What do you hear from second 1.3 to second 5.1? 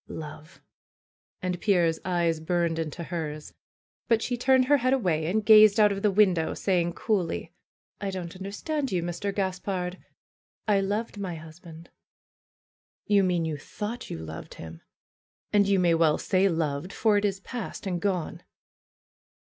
And Pierre's eyes burned into hers. But she turned her head